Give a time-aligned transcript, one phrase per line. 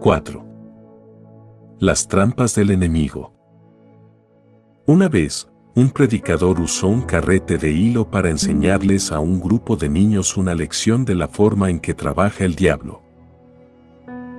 [0.00, 0.44] 4.
[1.78, 3.32] Las trampas del enemigo.
[4.86, 9.88] Una vez, un predicador usó un carrete de hilo para enseñarles a un grupo de
[9.88, 13.02] niños una lección de la forma en que trabaja el diablo.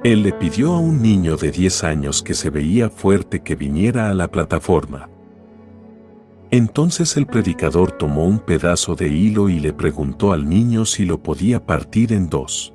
[0.04, 4.10] Él le pidió a un niño de 10 años que se veía fuerte que viniera
[4.10, 5.10] a la plataforma.
[6.52, 11.22] Entonces el predicador tomó un pedazo de hilo y le preguntó al niño si lo
[11.22, 12.74] podía partir en dos.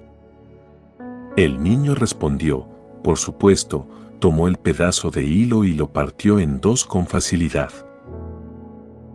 [1.37, 2.69] El niño respondió,
[3.03, 3.89] por supuesto,
[4.19, 7.73] tomó el pedazo de hilo y lo partió en dos con facilidad.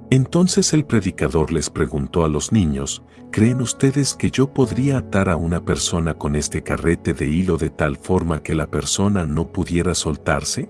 [0.09, 5.35] Entonces el predicador les preguntó a los niños, ¿creen ustedes que yo podría atar a
[5.35, 9.93] una persona con este carrete de hilo de tal forma que la persona no pudiera
[9.93, 10.69] soltarse?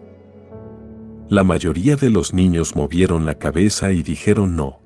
[1.30, 4.82] La mayoría de los niños movieron la cabeza y dijeron no.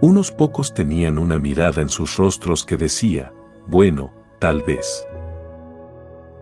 [0.00, 3.32] Unos pocos tenían una mirada en sus rostros que decía,
[3.66, 5.06] bueno, tal vez.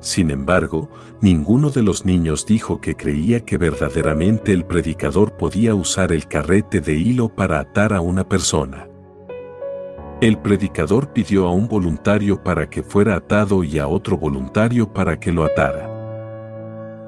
[0.00, 0.88] Sin embargo,
[1.20, 6.80] ninguno de los niños dijo que creía que verdaderamente el predicador podía usar el carrete
[6.80, 8.88] de hilo para atar a una persona.
[10.22, 15.18] El predicador pidió a un voluntario para que fuera atado y a otro voluntario para
[15.18, 15.90] que lo atara.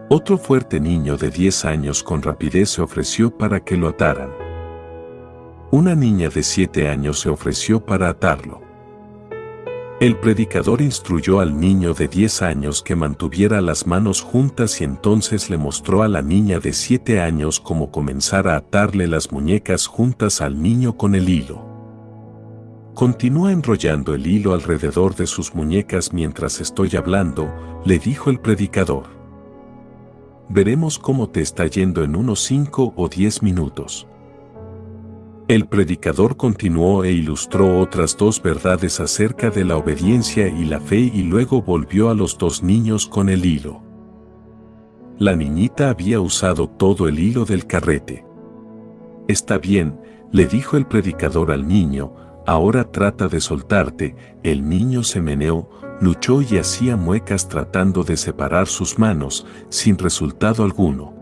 [0.09, 4.31] Otro fuerte niño de 10 años con rapidez se ofreció para que lo ataran.
[5.71, 8.72] Una niña de 7 años se ofreció para atarlo.
[10.03, 15.49] El predicador instruyó al niño de 10 años que mantuviera las manos juntas y entonces
[15.49, 20.41] le mostró a la niña de 7 años cómo comenzar a atarle las muñecas juntas
[20.41, 21.65] al niño con el hilo.
[22.95, 27.49] Continúa enrollando el hilo alrededor de sus muñecas mientras estoy hablando,
[27.85, 29.23] le dijo el predicador
[30.49, 34.07] veremos cómo te está yendo en unos 5 o 10 minutos.
[35.49, 40.99] El predicador continuó e ilustró otras dos verdades acerca de la obediencia y la fe
[40.99, 43.83] y luego volvió a los dos niños con el hilo.
[45.19, 48.25] La niñita había usado todo el hilo del carrete.
[49.27, 52.15] Está bien, le dijo el predicador al niño,
[52.47, 55.69] ahora trata de soltarte, el niño se meneó,
[56.01, 61.22] luchó y hacía muecas tratando de separar sus manos, sin resultado alguno.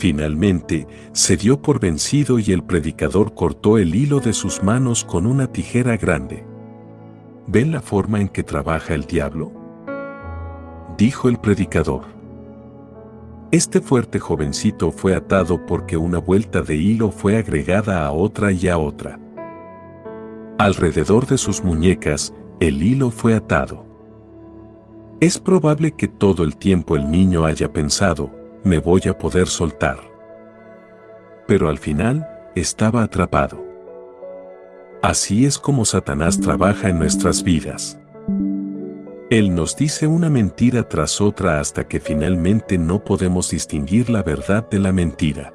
[0.00, 5.26] Finalmente, se dio por vencido y el predicador cortó el hilo de sus manos con
[5.26, 6.42] una tijera grande.
[7.46, 9.52] ¿Ven la forma en que trabaja el diablo?
[10.96, 12.04] Dijo el predicador.
[13.50, 18.68] Este fuerte jovencito fue atado porque una vuelta de hilo fue agregada a otra y
[18.68, 19.20] a otra.
[20.56, 23.84] Alrededor de sus muñecas, el hilo fue atado.
[25.20, 29.98] Es probable que todo el tiempo el niño haya pensado, me voy a poder soltar.
[31.46, 33.64] Pero al final, estaba atrapado.
[35.02, 37.98] Así es como Satanás trabaja en nuestras vidas.
[39.30, 44.68] Él nos dice una mentira tras otra hasta que finalmente no podemos distinguir la verdad
[44.68, 45.54] de la mentira.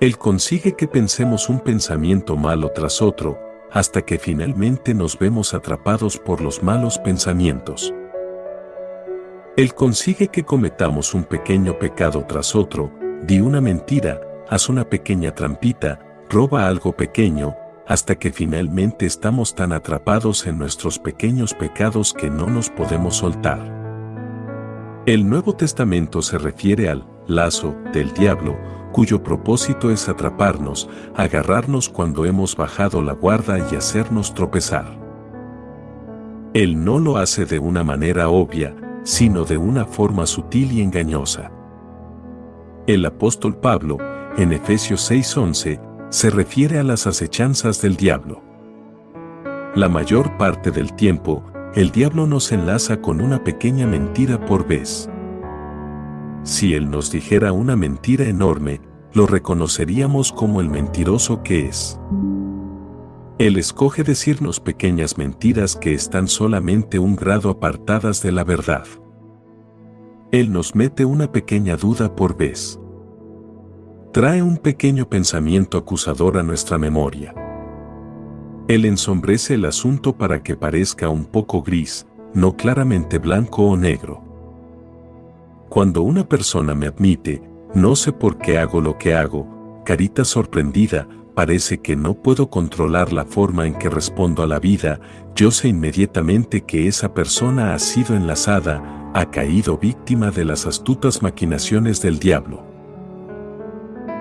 [0.00, 3.38] Él consigue que pensemos un pensamiento malo tras otro,
[3.70, 7.94] hasta que finalmente nos vemos atrapados por los malos pensamientos.
[9.56, 12.90] Él consigue que cometamos un pequeño pecado tras otro,
[13.22, 17.54] di una mentira, haz una pequeña trampita, roba algo pequeño,
[17.86, 23.60] hasta que finalmente estamos tan atrapados en nuestros pequeños pecados que no nos podemos soltar.
[25.06, 28.58] El Nuevo Testamento se refiere al lazo del diablo,
[28.90, 34.98] cuyo propósito es atraparnos, agarrarnos cuando hemos bajado la guarda y hacernos tropezar.
[36.54, 41.52] Él no lo hace de una manera obvia, sino de una forma sutil y engañosa.
[42.86, 43.98] El apóstol Pablo,
[44.36, 48.42] en Efesios 6:11, se refiere a las acechanzas del diablo.
[49.74, 51.44] La mayor parte del tiempo,
[51.74, 55.08] el diablo nos enlaza con una pequeña mentira por vez.
[56.44, 58.80] Si Él nos dijera una mentira enorme,
[59.12, 61.98] lo reconoceríamos como el mentiroso que es.
[63.38, 68.86] Él escoge decirnos pequeñas mentiras que están solamente un grado apartadas de la verdad.
[70.30, 72.78] Él nos mete una pequeña duda por vez.
[74.12, 77.34] Trae un pequeño pensamiento acusador a nuestra memoria.
[78.68, 84.22] Él ensombrece el asunto para que parezca un poco gris, no claramente blanco o negro.
[85.68, 87.42] Cuando una persona me admite,
[87.74, 93.12] no sé por qué hago lo que hago, carita sorprendida, parece que no puedo controlar
[93.12, 95.00] la forma en que respondo a la vida,
[95.34, 101.22] yo sé inmediatamente que esa persona ha sido enlazada, ha caído víctima de las astutas
[101.22, 102.62] maquinaciones del diablo.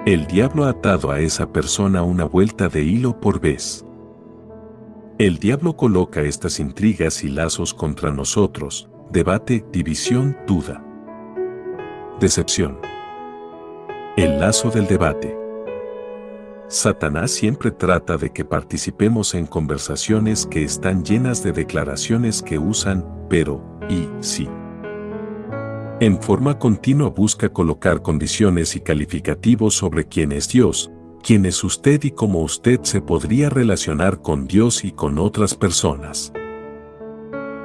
[0.06, 3.86] El diablo ha atado a esa persona una vuelta de hilo por vez.
[5.19, 10.83] El diablo coloca estas intrigas y lazos contra nosotros, debate, división, duda.
[12.19, 12.80] Decepción.
[14.18, 15.43] El lazo del debate.
[16.68, 23.06] Satanás siempre trata de que participemos en conversaciones que están llenas de declaraciones que usan
[23.30, 24.48] pero y sí.
[26.00, 32.04] En forma continua busca colocar condiciones y calificativos sobre quién es Dios, quién es usted
[32.04, 36.33] y cómo usted se podría relacionar con Dios y con otras personas.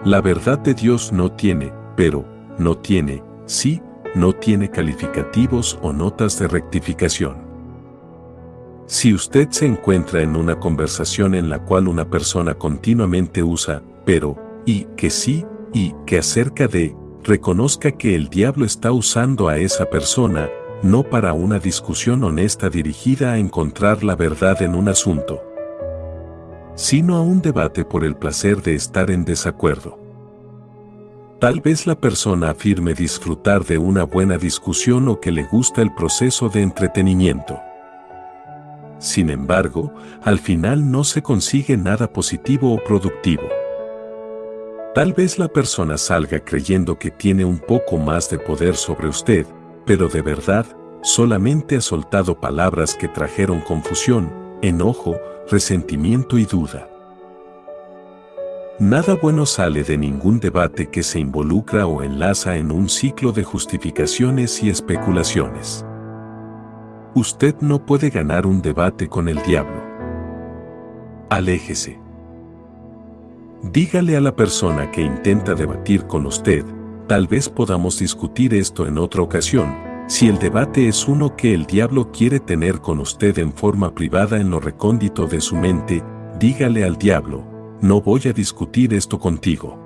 [0.05, 2.25] La verdad de Dios no tiene, pero,
[2.59, 3.83] no tiene, sí,
[4.15, 7.48] no tiene calificativos o notas de rectificación.
[8.89, 14.39] Si usted se encuentra en una conversación en la cual una persona continuamente usa, pero,
[14.65, 15.45] y que sí,
[15.75, 20.49] y que acerca de, reconozca que el diablo está usando a esa persona,
[20.83, 25.43] no para una discusión honesta dirigida a encontrar la verdad en un asunto,
[26.75, 29.99] sino a un debate por el placer de estar en desacuerdo.
[31.41, 35.95] Tal vez la persona afirme disfrutar de una buena discusión o que le gusta el
[35.95, 37.68] proceso de entretenimiento.
[38.99, 39.93] Sin embargo,
[40.23, 43.45] al final no se consigue nada positivo o productivo.
[44.95, 49.47] Tal vez la persona salga creyendo que tiene un poco más de poder sobre usted,
[49.87, 50.67] pero de verdad,
[51.03, 55.17] solamente ha soltado palabras que trajeron confusión, enojo,
[55.49, 56.89] resentimiento y duda.
[58.81, 63.45] Nada bueno sale de ningún debate que se involucra o enlaza en un ciclo de
[63.45, 65.85] justificaciones y especulaciones.
[67.15, 69.83] Usted no puede ganar un debate con el diablo.
[71.31, 71.99] Aléjese.
[73.63, 76.65] Dígale a la persona que intenta debatir con usted,
[77.09, 79.75] tal vez podamos discutir esto en otra ocasión,
[80.07, 84.41] si el debate es uno que el diablo quiere tener con usted en forma privada
[84.41, 86.05] en lo recóndito de su mente,
[86.39, 87.45] dígale al diablo,
[87.81, 89.79] no voy a discutir esto contigo.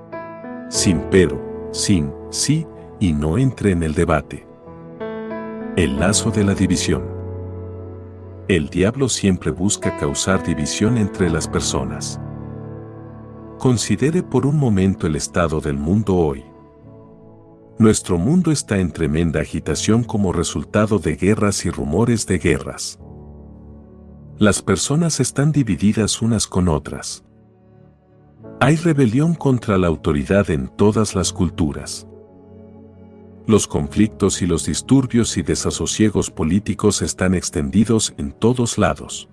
[0.69, 2.67] Sin pero, sin, sí,
[3.01, 4.52] y no entre en el debate.
[5.75, 7.03] El lazo de la división.
[8.47, 12.21] El diablo siempre busca causar división entre las personas.
[13.59, 16.45] Considere por un momento el estado del mundo hoy.
[17.79, 22.99] Nuestro mundo está en tremenda agitación como resultado de guerras y rumores de guerras.
[24.37, 27.25] Las personas están divididas unas con otras.
[28.61, 32.07] Hay rebelión contra la autoridad en todas las culturas.
[33.47, 39.29] Los conflictos y los disturbios y desasosiegos políticos están extendidos en todos lados.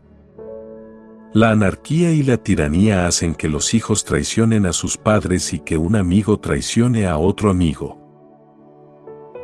[1.31, 5.77] La anarquía y la tiranía hacen que los hijos traicionen a sus padres y que
[5.77, 7.99] un amigo traicione a otro amigo.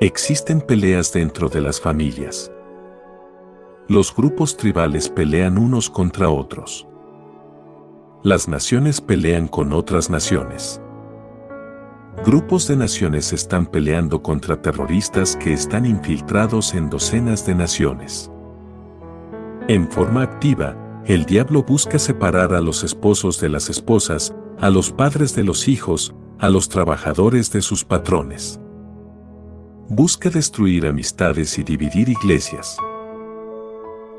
[0.01, 2.51] Existen peleas dentro de las familias.
[3.87, 6.87] Los grupos tribales pelean unos contra otros.
[8.23, 10.81] Las naciones pelean con otras naciones.
[12.23, 18.31] Grupos de naciones están peleando contra terroristas que están infiltrados en docenas de naciones.
[19.67, 20.75] En forma activa,
[21.05, 25.67] el diablo busca separar a los esposos de las esposas, a los padres de los
[25.67, 28.59] hijos, a los trabajadores de sus patrones.
[29.89, 32.77] Busca destruir amistades y dividir iglesias.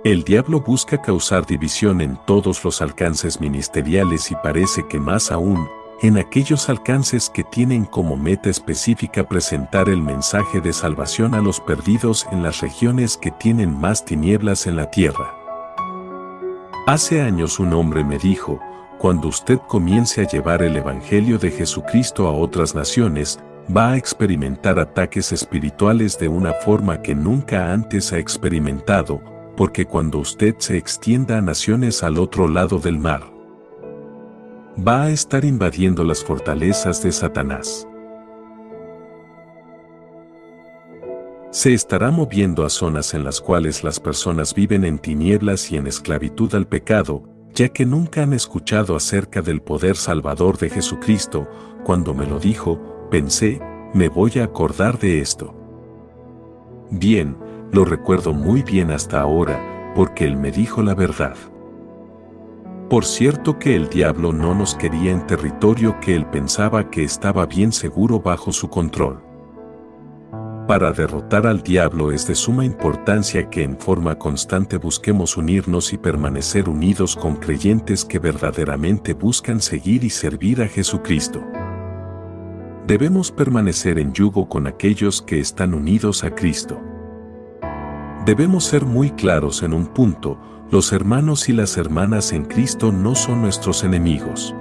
[0.05, 5.67] El diablo busca causar división en todos los alcances ministeriales y parece que más aún,
[6.03, 11.61] en aquellos alcances que tienen como meta específica presentar el mensaje de salvación a los
[11.61, 15.35] perdidos en las regiones que tienen más tinieblas en la tierra.
[16.87, 18.61] Hace años un hombre me dijo,
[18.99, 23.39] cuando usted comience a llevar el Evangelio de Jesucristo a otras naciones,
[23.75, 29.21] va a experimentar ataques espirituales de una forma que nunca antes ha experimentado,
[29.57, 33.36] porque cuando usted se extienda a naciones al otro lado del mar,
[34.77, 37.87] va a estar invadiendo las fortalezas de Satanás.
[41.57, 45.87] se estará moviendo a zonas en las cuales las personas viven en tinieblas y en
[45.87, 47.23] esclavitud al pecado,
[47.55, 51.49] ya que nunca han escuchado acerca del poder salvador de Jesucristo,
[51.83, 53.59] cuando me lo dijo, pensé,
[53.95, 55.55] me voy a acordar de esto.
[56.91, 57.39] Bien,
[57.73, 61.39] lo recuerdo muy bien hasta ahora, porque Él me dijo la verdad.
[62.89, 67.45] Por cierto que el diablo no nos quería en territorio que Él pensaba que estaba
[67.45, 69.21] bien seguro bajo su control.
[70.69, 75.99] Para derrotar al diablo es de suma importancia que en forma constante busquemos unirnos y
[75.99, 81.43] permanecer unidos con creyentes que verdaderamente buscan seguir y servir a Jesucristo.
[82.87, 86.81] Debemos permanecer en yugo con aquellos que están unidos a Cristo.
[88.25, 90.39] Debemos ser muy claros en un punto,
[90.71, 94.55] los hermanos y las hermanas en Cristo no son nuestros enemigos.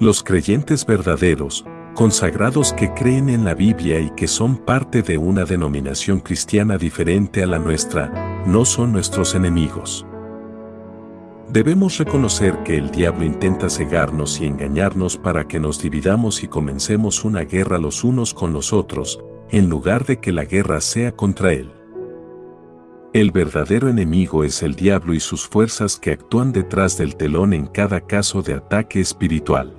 [0.00, 5.44] Los creyentes verdaderos, consagrados que creen en la Biblia y que son parte de una
[5.44, 10.06] denominación cristiana diferente a la nuestra, no son nuestros enemigos.
[11.50, 17.26] Debemos reconocer que el diablo intenta cegarnos y engañarnos para que nos dividamos y comencemos
[17.26, 21.52] una guerra los unos con los otros, en lugar de que la guerra sea contra
[21.52, 21.81] él.
[23.12, 27.66] El verdadero enemigo es el diablo y sus fuerzas que actúan detrás del telón en
[27.66, 29.76] cada caso de ataque espiritual.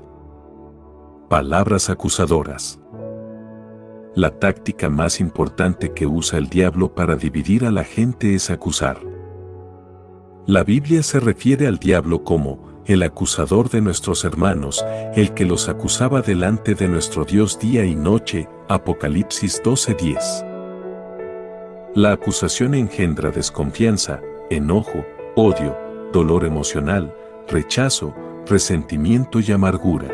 [1.31, 2.79] Palabras acusadoras.
[4.13, 8.99] La táctica más importante que usa el diablo para dividir a la gente es acusar.
[10.45, 14.85] La Biblia se refiere al diablo como el acusador de nuestros hermanos,
[15.15, 20.52] el que los acusaba delante de nuestro Dios día y noche, Apocalipsis 12:10.
[21.95, 24.19] La acusación engendra desconfianza,
[24.49, 25.77] enojo, odio,
[26.11, 27.15] dolor emocional,
[27.47, 28.15] rechazo,
[28.47, 30.07] resentimiento y amargura.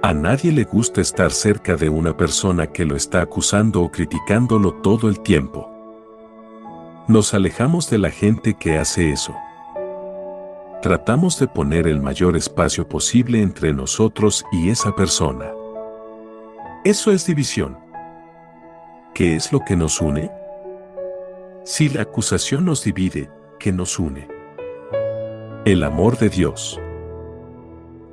[0.00, 4.72] A nadie le gusta estar cerca de una persona que lo está acusando o criticándolo
[4.72, 5.68] todo el tiempo.
[7.08, 9.36] Nos alejamos de la gente que hace eso.
[10.80, 15.52] Tratamos de poner el mayor espacio posible entre nosotros y esa persona.
[16.84, 17.81] Eso es división.
[19.14, 20.30] ¿Qué es lo que nos une?
[21.64, 24.26] Si la acusación nos divide, ¿qué nos une?
[25.64, 26.80] El amor de Dios.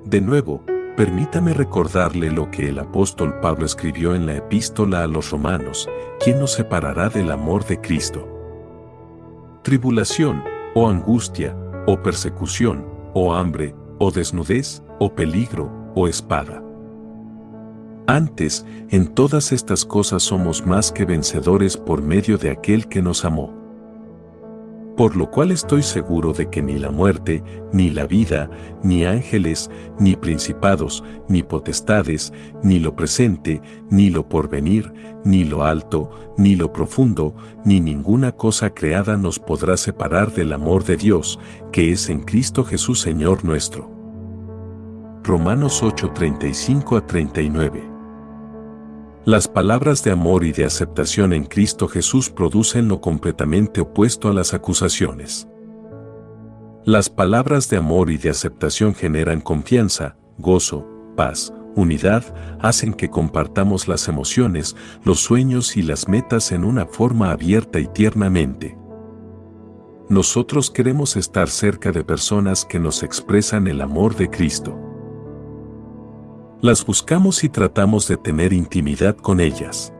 [0.03, 0.63] De nuevo,
[0.98, 5.89] permítame recordarle lo que el apóstol Pablo escribió en la epístola a los romanos,
[6.24, 8.27] ¿quién nos separará del amor de Cristo?
[9.63, 16.63] tribulación, o angustia, o persecución, o hambre, o desnudez, o peligro, o espada.
[18.10, 23.24] Antes, en todas estas cosas somos más que vencedores por medio de aquel que nos
[23.24, 23.60] amó
[25.00, 28.50] por lo cual estoy seguro de que ni la muerte, ni la vida,
[28.84, 34.92] ni ángeles, ni principados, ni potestades, ni lo presente, ni lo porvenir,
[35.24, 40.84] ni lo alto, ni lo profundo, ni ninguna cosa creada nos podrá separar del amor
[40.84, 41.39] de Dios,
[41.72, 43.89] que es en Cristo Jesús Señor nuestro.
[45.24, 47.88] Romanos 8:35 a 39
[49.29, 54.33] las palabras de amor y de aceptación en Cristo Jesús producen lo completamente opuesto a
[54.33, 55.48] las acusaciones.
[56.83, 60.83] Las palabras de amor y de aceptación generan confianza, gozo,
[61.15, 62.24] paz, unidad,
[62.59, 67.86] hacen que compartamos las emociones, los sueños y las metas en una forma abierta y
[67.86, 68.79] tiernamente.
[70.09, 74.88] Nosotros queremos estar cerca de personas que nos expresan el amor de Cristo.
[76.62, 79.94] Las buscamos y tratamos de tener intimidad con ellas.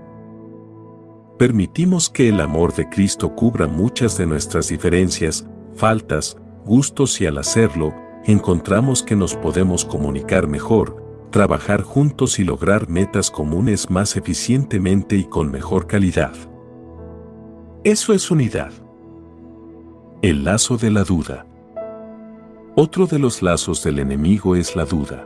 [1.38, 6.36] Permitimos que el amor de Cristo cubra muchas de nuestras diferencias, faltas,
[6.66, 7.94] gustos y al hacerlo,
[8.25, 11.01] encontramos que nos podemos comunicar mejor,
[11.32, 16.34] trabajar juntos y lograr metas comunes más eficientemente y con mejor calidad.
[17.86, 18.74] Eso es unidad.
[20.22, 21.46] El lazo de la duda.
[22.75, 25.25] Otro de los lazos del enemigo es la duda.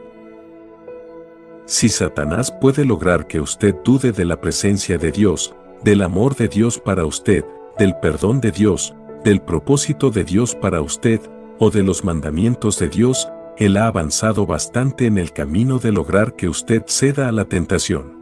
[1.65, 6.49] Si Satanás puede lograr que usted dude de la presencia de Dios, del amor de
[6.49, 7.45] Dios para usted,
[7.77, 8.93] del perdón de Dios,
[9.23, 11.21] del propósito de Dios para usted,
[11.59, 16.35] o de los mandamientos de Dios, Él ha avanzado bastante en el camino de lograr
[16.35, 18.21] que usted ceda a la tentación.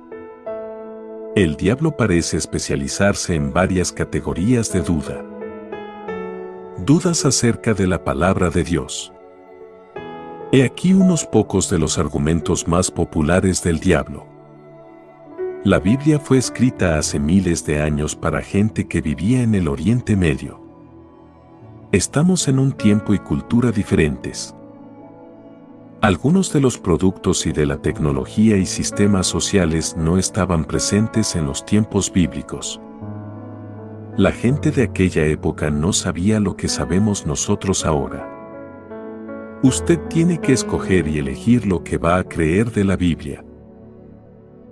[1.36, 5.26] El diablo parece especializarse en varias categorías de duda.
[6.86, 9.14] Dudas acerca de la palabra de Dios.
[10.54, 14.26] He aquí unos pocos de los argumentos más populares del diablo.
[15.64, 20.18] La Biblia fue escrita hace miles de años para gente que vivía en el Oriente
[20.18, 20.60] Medio.
[21.94, 24.54] Estamos en un tiempo y cultura diferentes.
[26.02, 31.46] Algunos de los productos y de la tecnología y sistemas sociales no estaban presentes en
[31.46, 32.82] los tiempos bíblicos.
[34.18, 38.41] La gente de aquella época no sabía lo que sabemos nosotros ahora.
[39.64, 43.46] Usted tiene que escoger y elegir lo que va a creer de la Biblia.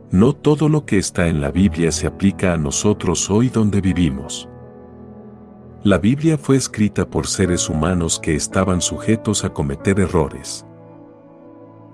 [0.10, 4.50] No todo lo que está en la Biblia se aplica a nosotros hoy donde vivimos.
[5.84, 10.66] La Biblia fue escrita por seres humanos que estaban sujetos a cometer errores.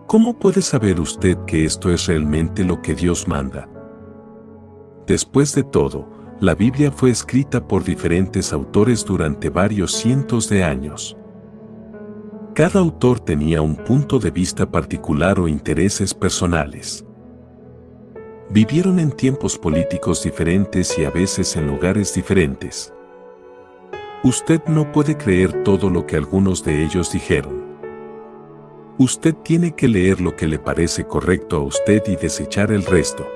[0.08, 3.68] ¿Cómo puede saber usted que esto es realmente lo que Dios manda?
[5.06, 6.08] Después de todo,
[6.40, 11.18] la Biblia fue escrita por diferentes autores durante varios cientos de años.
[12.56, 17.06] Cada autor tenía un punto de vista particular o intereses personales.
[18.50, 22.94] Vivieron en tiempos políticos diferentes y a veces en lugares diferentes.
[24.24, 27.62] Usted no puede creer todo lo que algunos de ellos dijeron.
[29.00, 33.28] Usted tiene que leer lo que le parece correcto a usted y desechar el resto.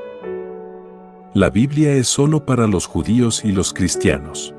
[1.33, 4.55] La Biblia es solo para los judíos y los cristianos.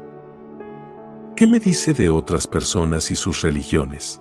[1.34, 4.20] ¿Qué me dice de otras personas y sus religiones?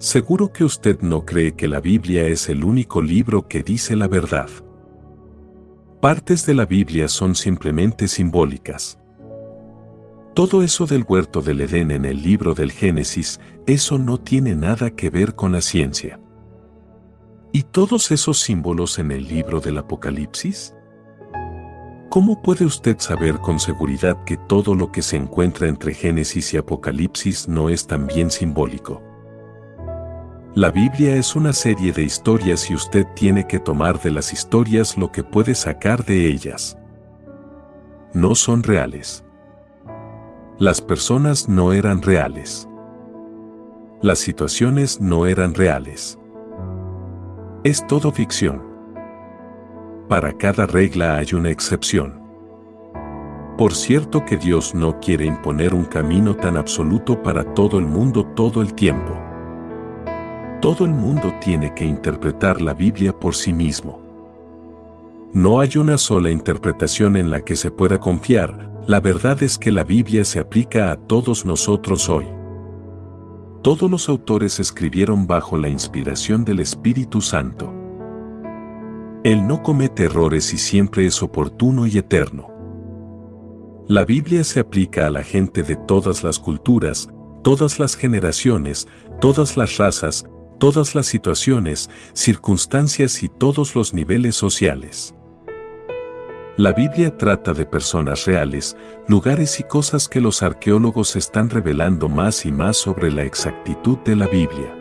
[0.00, 4.08] Seguro que usted no cree que la Biblia es el único libro que dice la
[4.08, 4.48] verdad.
[6.00, 8.98] Partes de la Biblia son simplemente simbólicas.
[10.34, 14.88] Todo eso del huerto del Edén en el libro del Génesis, eso no tiene nada
[14.88, 16.18] que ver con la ciencia.
[17.52, 20.74] ¿Y todos esos símbolos en el libro del Apocalipsis?
[22.08, 26.56] ¿Cómo puede usted saber con seguridad que todo lo que se encuentra entre Génesis y
[26.56, 29.09] Apocalipsis no es también simbólico?
[30.56, 34.98] La Biblia es una serie de historias y usted tiene que tomar de las historias
[34.98, 36.76] lo que puede sacar de ellas.
[38.14, 39.24] No son reales.
[40.58, 42.68] Las personas no eran reales.
[44.02, 46.18] Las situaciones no eran reales.
[47.62, 48.60] Es todo ficción.
[50.08, 52.20] Para cada regla hay una excepción.
[53.56, 58.26] Por cierto que Dios no quiere imponer un camino tan absoluto para todo el mundo
[58.34, 59.29] todo el tiempo.
[60.60, 63.98] Todo el mundo tiene que interpretar la Biblia por sí mismo.
[65.32, 69.72] No hay una sola interpretación en la que se pueda confiar, la verdad es que
[69.72, 72.26] la Biblia se aplica a todos nosotros hoy.
[73.62, 77.72] Todos los autores escribieron bajo la inspiración del Espíritu Santo.
[79.24, 82.48] Él no comete errores y siempre es oportuno y eterno.
[83.88, 87.08] La Biblia se aplica a la gente de todas las culturas,
[87.42, 88.88] todas las generaciones,
[89.20, 90.26] todas las razas,
[90.60, 95.14] todas las situaciones, circunstancias y todos los niveles sociales.
[96.56, 98.76] La Biblia trata de personas reales,
[99.08, 104.14] lugares y cosas que los arqueólogos están revelando más y más sobre la exactitud de
[104.14, 104.76] la Biblia.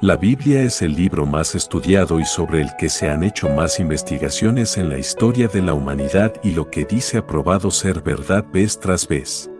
[0.00, 3.78] La Biblia es el libro más estudiado y sobre el que se han hecho más
[3.78, 8.46] investigaciones en la historia de la humanidad y lo que dice ha probado ser verdad
[8.50, 9.50] vez tras vez.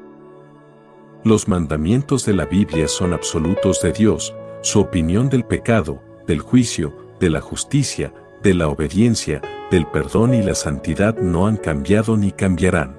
[1.22, 4.34] Los mandamientos de la Biblia son absolutos de Dios,
[4.64, 10.42] su opinión del pecado, del juicio, de la justicia, de la obediencia, del perdón y
[10.42, 12.96] la santidad no han cambiado ni cambiarán.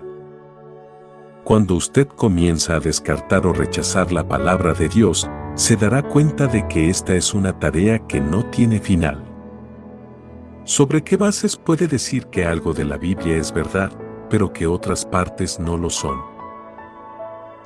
[1.43, 6.67] Cuando usted comienza a descartar o rechazar la palabra de Dios, se dará cuenta de
[6.67, 9.23] que esta es una tarea que no tiene final.
[10.65, 13.91] ¿Sobre qué bases puede decir que algo de la Biblia es verdad,
[14.29, 16.34] pero que otras partes no lo son?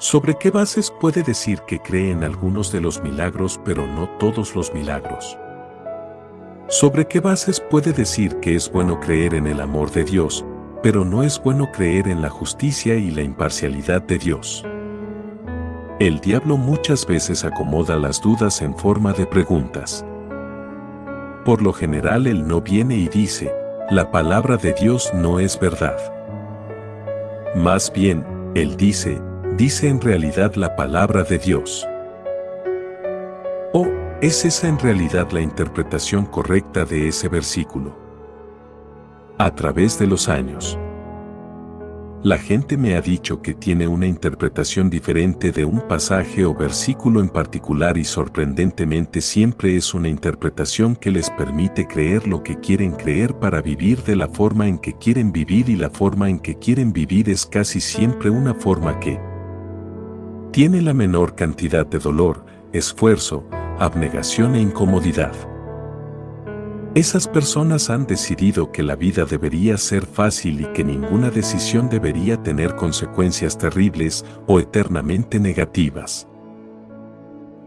[0.02, 4.56] ¿Sobre qué bases puede decir que cree en algunos de los milagros pero no todos
[4.56, 5.38] los milagros?
[6.70, 10.46] ¿Sobre qué bases puede decir que es bueno creer en el amor de Dios,
[10.82, 14.64] pero no es bueno creer en la justicia y la imparcialidad de Dios?
[16.00, 20.06] El diablo muchas veces acomoda las dudas en forma de preguntas.
[21.44, 23.54] Por lo general él no viene y dice,
[23.92, 25.98] la palabra de Dios no es verdad.
[27.54, 29.22] Más bien, él dice,
[29.58, 31.88] dice en realidad la palabra de Dios.
[33.74, 33.88] ¿O
[34.22, 37.96] es esa en realidad la interpretación correcta de ese versículo?
[39.38, 40.78] A través de los años.
[42.22, 47.22] La gente me ha dicho que tiene una interpretación diferente de un pasaje o versículo
[47.22, 52.92] en particular y sorprendentemente siempre es una interpretación que les permite creer lo que quieren
[52.92, 56.56] creer para vivir de la forma en que quieren vivir y la forma en que
[56.56, 59.29] quieren vivir es casi siempre una forma que
[60.60, 63.48] tiene la menor cantidad de dolor, esfuerzo,
[63.80, 65.32] abnegación e incomodidad.
[66.96, 72.44] Esas personas han decidido que la vida debería ser fácil y que ninguna decisión debería
[72.44, 76.28] tener consecuencias terribles o eternamente negativas.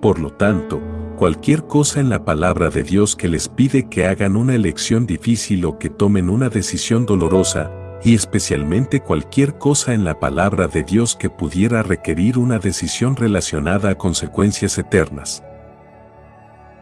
[0.02, 0.78] Por lo tanto,
[1.16, 5.64] cualquier cosa en la palabra de Dios que les pide que hagan una elección difícil
[5.64, 7.72] o que tomen una decisión dolorosa,
[8.04, 13.90] y especialmente cualquier cosa en la palabra de Dios que pudiera requerir una decisión relacionada
[13.90, 15.42] a consecuencias eternas,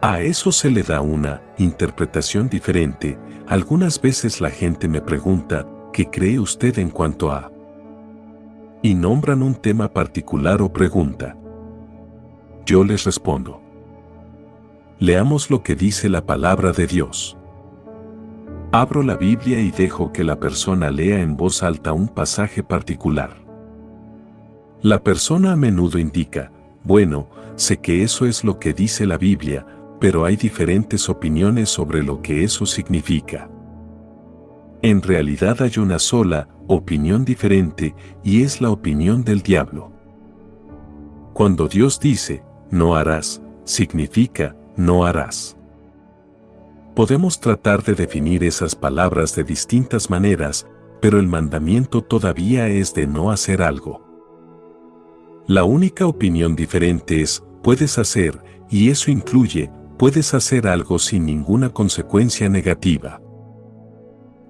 [0.02, 3.18] a eso se le da una interpretación diferente.
[3.46, 7.52] Algunas veces la gente me pregunta, ¿qué cree usted en cuanto a?
[8.80, 11.36] Y nombran un tema particular o pregunta.
[12.64, 13.60] Yo les respondo.
[14.98, 17.36] Leamos lo que dice la palabra de Dios.
[18.72, 23.34] Abro la Biblia y dejo que la persona lea en voz alta un pasaje particular.
[24.80, 26.52] La persona a menudo indica,
[26.84, 29.66] bueno, sé que eso es lo que dice la Biblia,
[29.98, 33.50] pero hay diferentes opiniones sobre lo que eso significa.
[34.82, 39.90] En realidad hay una sola opinión diferente y es la opinión del diablo.
[41.34, 45.56] Cuando Dios dice, no harás, significa, no harás.
[46.94, 50.66] Podemos tratar de definir esas palabras de distintas maneras,
[51.00, 54.04] pero el mandamiento todavía es de no hacer algo.
[55.46, 61.70] La única opinión diferente es, puedes hacer, y eso incluye, puedes hacer algo sin ninguna
[61.70, 63.20] consecuencia negativa.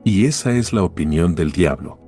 [0.05, 1.99] Y esa es la opinión del diablo.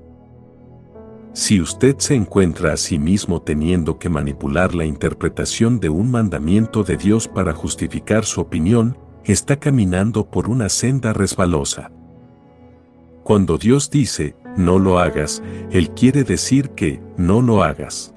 [1.34, 6.84] Si usted se encuentra a sí mismo teniendo que manipular la interpretación de un mandamiento
[6.84, 11.90] de Dios para justificar su opinión, está caminando por una senda resbalosa.
[13.22, 18.14] Cuando Dios dice, no lo hagas, Él quiere decir que, no lo hagas.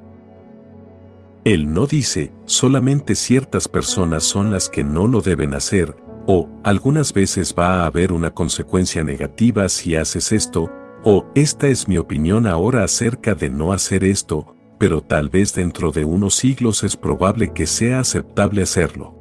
[1.44, 7.14] Él no dice, solamente ciertas personas son las que no lo deben hacer, o, algunas
[7.14, 10.72] veces va a haber una consecuencia negativa si haces esto,
[11.04, 15.92] o, esta es mi opinión ahora acerca de no hacer esto, pero tal vez dentro
[15.92, 19.14] de unos siglos es probable que sea aceptable hacerlo.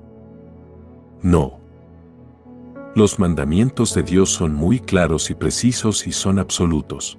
[1.22, 1.63] No.
[2.94, 7.18] Los mandamientos de Dios son muy claros y precisos y son absolutos.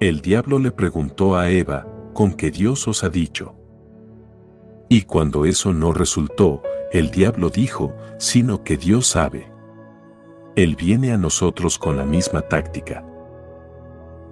[0.00, 3.54] El diablo le preguntó a Eva, ¿con qué Dios os ha dicho?
[4.90, 6.62] Y cuando eso no resultó,
[6.92, 9.50] el diablo dijo, sino que Dios sabe.
[10.56, 13.06] Él viene a nosotros con la misma táctica.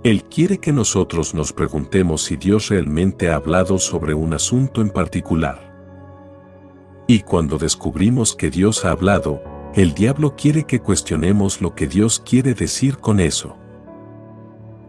[0.05, 4.91] Él quiere que nosotros nos preguntemos si Dios realmente ha hablado sobre un asunto en
[4.91, 5.75] particular.
[7.07, 12.23] Y cuando descubrimos que Dios ha hablado, el diablo quiere que cuestionemos lo que Dios
[12.25, 13.59] quiere decir con eso.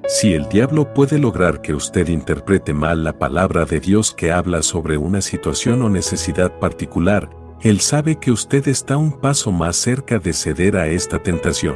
[0.08, 4.63] Si el diablo puede lograr que usted interprete mal la palabra de Dios que habla
[4.63, 7.30] sobre una situación o necesidad particular,
[7.62, 11.76] él sabe que usted está un paso más cerca de ceder a esta tentación.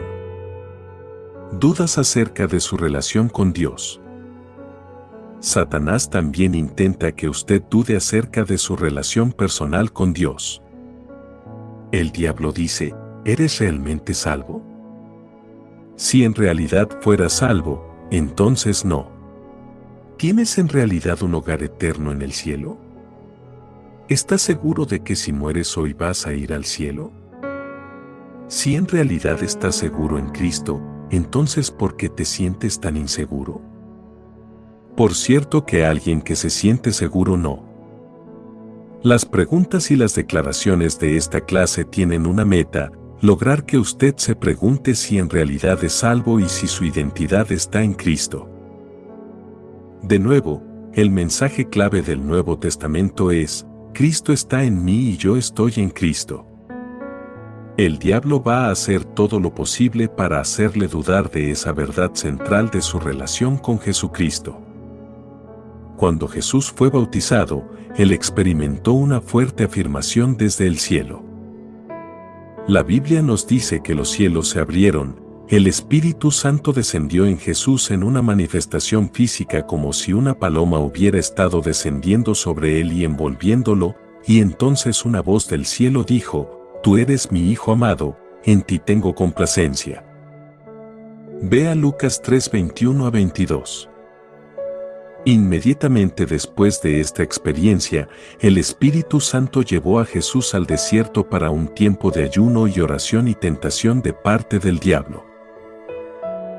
[1.60, 4.00] Dudas acerca de su relación con Dios.
[5.42, 10.62] Satanás también intenta que usted dude acerca de su relación personal con Dios.
[11.92, 12.96] El diablo dice,
[13.26, 14.62] ¿eres realmente salvo?
[15.96, 19.10] Si en realidad fueras salvo, entonces no.
[20.18, 22.78] ¿Tienes en realidad un hogar eterno en el cielo?
[24.08, 27.12] ¿Estás seguro de que si mueres hoy vas a ir al cielo?
[28.48, 33.62] Si en realidad estás seguro en Cristo, entonces ¿por qué te sientes tan inseguro?
[34.98, 37.64] Por cierto que alguien que se siente seguro no.
[39.04, 44.36] Las preguntas y las declaraciones de esta clase tienen una meta, lograr que usted se
[44.36, 48.50] pregunte si en realidad es salvo y si su identidad está en Cristo.
[50.02, 55.38] De nuevo, el mensaje clave del Nuevo Testamento es, Cristo está en mí y yo
[55.38, 56.48] estoy en Cristo.
[57.78, 62.72] El diablo va a hacer todo lo posible para hacerle dudar de esa verdad central
[62.72, 64.60] de su relación con Jesucristo.
[65.96, 71.31] Cuando Jesús fue bautizado, él experimentó una fuerte afirmación desde el cielo.
[72.68, 75.20] La Biblia nos dice que los cielos se abrieron,
[75.50, 81.20] el Espíritu Santo descendió en Jesús en una manifestación física como si una paloma hubiera
[81.20, 83.96] estado descendiendo sobre él y envolviéndolo,
[84.26, 89.14] y entonces una voz del cielo dijo, Tú eres mi Hijo amado, en ti tengo
[89.16, 90.06] complacencia.
[91.42, 93.91] Vea Lucas 3:21 a 22.
[95.26, 101.68] Inmediatamente después de esta experiencia, el Espíritu Santo llevó a Jesús al desierto para un
[101.68, 105.24] tiempo de ayuno y oración y tentación de parte del diablo.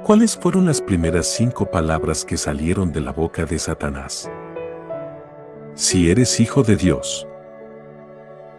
[0.05, 4.31] ¿Cuáles fueron las primeras cinco palabras que salieron de la boca de Satanás?
[5.75, 7.27] Si eres hijo de Dios.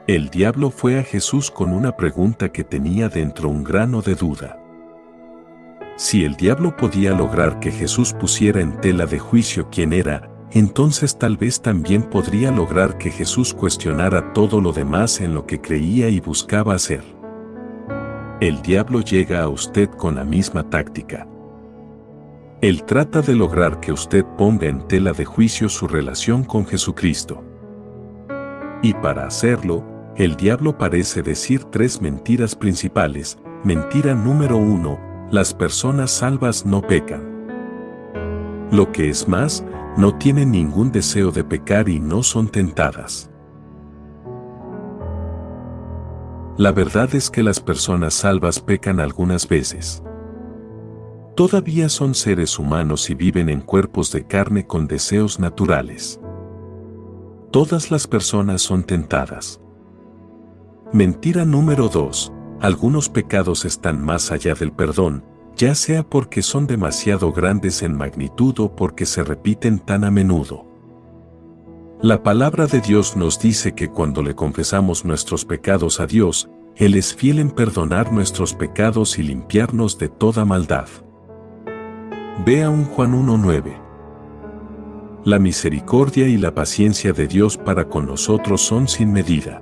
[0.06, 4.63] El diablo fue a Jesús con una pregunta que tenía dentro un grano de duda.
[5.96, 11.18] Si el diablo podía lograr que Jesús pusiera en tela de juicio quién era, entonces
[11.18, 16.10] tal vez también podría lograr que Jesús cuestionara todo lo demás en lo que creía
[16.10, 17.04] y buscaba hacer.
[18.40, 21.28] El diablo llega a usted con la misma táctica.
[22.62, 27.44] Él trata de lograr que usted ponga en tela de juicio su relación con Jesucristo.
[28.82, 29.84] Y para hacerlo,
[30.18, 33.38] el diablo parece decir tres mentiras principales.
[33.64, 37.48] Mentira número uno, las personas salvas no pecan.
[38.72, 39.66] Lo que es más,
[39.98, 43.32] no tienen ningún deseo de pecar y no son tentadas.
[46.56, 50.04] La verdad es que las personas salvas pecan algunas veces.
[51.36, 56.22] Todavía son seres humanos y viven en cuerpos de carne con deseos naturales.
[57.50, 59.60] Todas las personas son tentadas.
[60.92, 62.33] Mentira número 2
[62.64, 65.22] algunos pecados están más allá del perdón,
[65.58, 70.66] ya sea porque son demasiado grandes en magnitud o porque se repiten tan a menudo.
[72.02, 76.96] La palabra de Dios nos dice que cuando le confesamos nuestros pecados a Dios, Él
[76.96, 80.88] es fiel en perdonar nuestros pecados y limpiarnos de toda maldad.
[82.46, 83.78] Vea un Juan 1.9.
[85.26, 89.62] La misericordia y la paciencia de Dios para con nosotros son sin medida.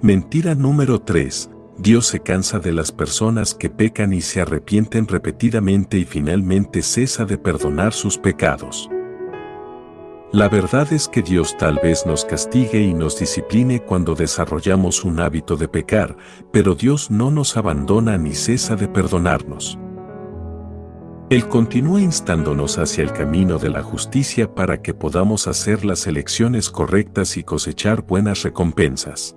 [0.00, 1.50] Mentira número 3.
[1.78, 7.26] Dios se cansa de las personas que pecan y se arrepienten repetidamente y finalmente cesa
[7.26, 8.88] de perdonar sus pecados.
[10.32, 15.20] La verdad es que Dios tal vez nos castigue y nos discipline cuando desarrollamos un
[15.20, 16.16] hábito de pecar,
[16.50, 19.78] pero Dios no nos abandona ni cesa de perdonarnos.
[21.28, 26.70] Él continúa instándonos hacia el camino de la justicia para que podamos hacer las elecciones
[26.70, 29.36] correctas y cosechar buenas recompensas.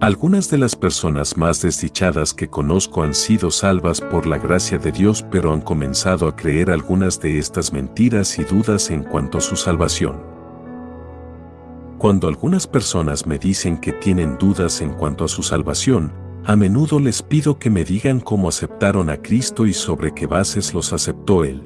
[0.00, 4.92] Algunas de las personas más desdichadas que conozco han sido salvas por la gracia de
[4.92, 9.40] Dios pero han comenzado a creer algunas de estas mentiras y dudas en cuanto a
[9.42, 10.22] su salvación.
[11.98, 16.14] Cuando algunas personas me dicen que tienen dudas en cuanto a su salvación,
[16.46, 20.72] a menudo les pido que me digan cómo aceptaron a Cristo y sobre qué bases
[20.72, 21.62] los aceptó Él.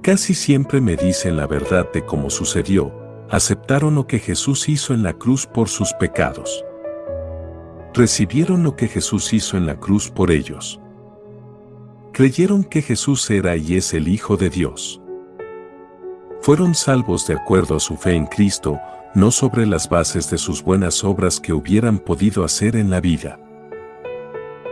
[0.00, 2.92] Casi siempre me dicen la verdad de cómo sucedió,
[3.30, 6.64] aceptaron lo que Jesús hizo en la cruz por sus pecados
[7.94, 10.80] recibieron lo que Jesús hizo en la cruz por ellos.
[12.12, 15.00] Creyeron que Jesús era y es el Hijo de Dios.
[16.40, 18.78] Fueron salvos de acuerdo a su fe en Cristo,
[19.14, 23.38] no sobre las bases de sus buenas obras que hubieran podido hacer en la vida.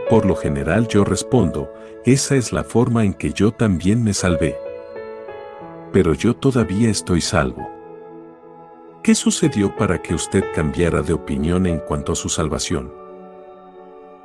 [0.09, 1.71] Por lo general yo respondo,
[2.05, 4.57] esa es la forma en que yo también me salvé.
[5.93, 7.69] Pero yo todavía estoy salvo.
[9.01, 13.02] ¿Qué sucedió para que usted cambiara de opinión en cuanto a su salvación?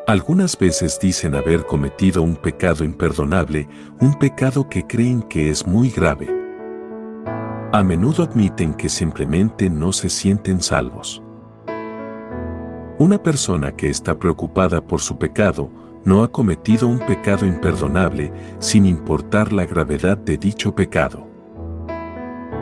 [0.08, 3.68] Algunas veces dicen haber cometido un pecado imperdonable,
[4.00, 6.34] un pecado que creen que es muy grave.
[7.74, 11.22] A menudo admiten que simplemente no se sienten salvos.
[12.98, 15.70] Una persona que está preocupada por su pecado
[16.06, 21.27] no ha cometido un pecado imperdonable sin importar la gravedad de dicho pecado.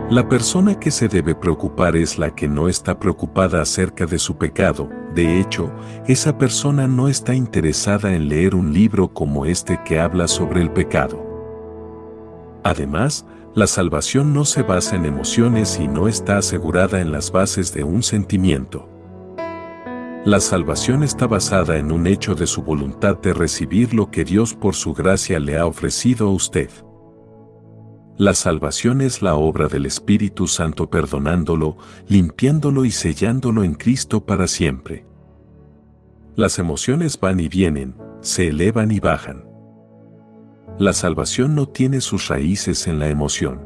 [0.09, 4.39] La persona que se debe preocupar es la que no está preocupada acerca de su
[4.39, 5.73] pecado, de hecho,
[6.07, 10.71] esa persona no está interesada en leer un libro como este que habla sobre el
[10.71, 11.25] pecado.
[12.63, 17.75] Además, la salvación no se basa en emociones y no está asegurada en las bases
[17.75, 18.89] de un sentimiento.
[20.25, 24.55] La salvación está basada en un hecho de su voluntad de recibir lo que Dios
[24.55, 26.71] por su gracia le ha ofrecido a usted.
[28.19, 31.77] La salvación es la obra del Espíritu Santo perdonándolo,
[32.09, 35.05] limpiándolo y sellándolo en Cristo para siempre.
[36.35, 39.45] Las emociones van y vienen, se elevan y bajan.
[40.79, 43.61] La salvación no tiene sus raíces en la emoción.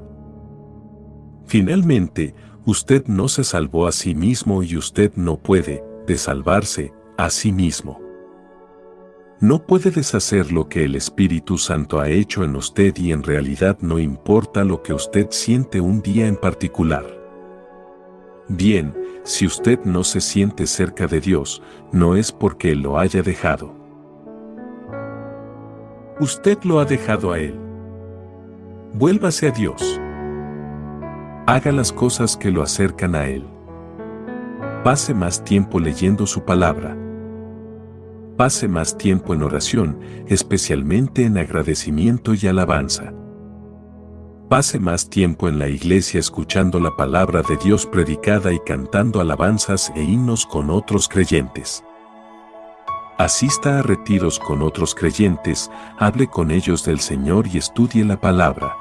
[1.46, 2.34] Finalmente,
[2.64, 7.52] usted no se salvó a sí mismo y usted no puede, de salvarse, a sí
[7.52, 7.99] mismo
[9.40, 13.78] no puede deshacer lo que el Espíritu Santo ha hecho en usted y en realidad
[13.80, 17.06] no importa lo que usted siente un día en particular.
[18.48, 23.74] Bien, si usted no se siente cerca de Dios, no es porque lo haya dejado.
[26.20, 27.58] Usted lo ha dejado a Él.
[28.92, 29.98] Vuélvase a Dios.
[31.46, 33.46] Haga las cosas que lo acercan a Él.
[34.84, 36.99] Pase más tiempo leyendo su palabra
[38.40, 43.12] pase más tiempo en oración, especialmente en agradecimiento y alabanza.
[44.48, 49.92] Pase más tiempo en la iglesia escuchando la palabra de Dios predicada y cantando alabanzas
[49.94, 51.84] e himnos con otros creyentes.
[53.18, 58.74] Asista a retiros con otros creyentes, hable con ellos del Señor y estudie la palabra.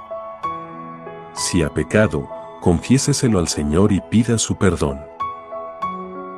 [1.33, 2.29] Si ha pecado,
[2.61, 5.08] confiéseselo al Señor y pida su perdón.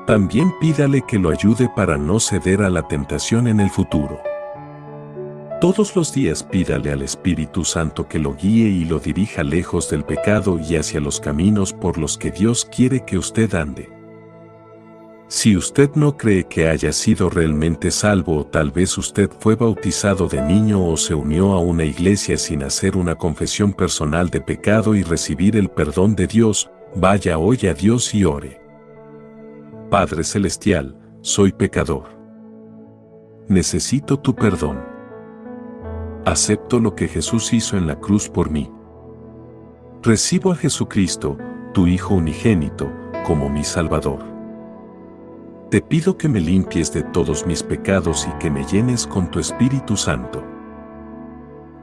[0.08, 4.20] También pídale que lo ayude para no ceder a la tentación en el futuro.
[5.62, 10.04] Todos los días pídale al Espíritu Santo que lo guíe y lo dirija lejos del
[10.04, 13.90] pecado y hacia los caminos por los que Dios quiere que usted ande.
[15.28, 20.28] Si usted no cree que haya sido realmente salvo o tal vez usted fue bautizado
[20.28, 24.96] de niño o se unió a una iglesia sin hacer una confesión personal de pecado
[24.96, 28.61] y recibir el perdón de Dios, vaya hoy a Dios y ore.
[29.92, 32.06] Padre Celestial, soy pecador.
[33.50, 34.80] Necesito tu perdón.
[36.24, 38.72] Acepto lo que Jesús hizo en la cruz por mí.
[40.02, 41.38] Recibo a Jesucristo,
[41.74, 42.90] tu Hijo unigénito,
[43.26, 44.24] como mi Salvador.
[45.70, 49.40] Te pido que me limpies de todos mis pecados y que me llenes con tu
[49.40, 50.42] Espíritu Santo.